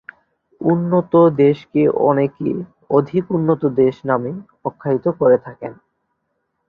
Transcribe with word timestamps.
উন্নত 0.61 1.13
দেশকে 1.37 1.81
অনেকে 2.01 2.49
"অধিক 2.89 3.23
উন্নত 3.31 3.61
দেশ" 3.79 3.95
নামে 4.05 4.31
আখ্যায়িত 4.65 5.05
করে 5.19 5.37
থাকেন। 5.37 5.73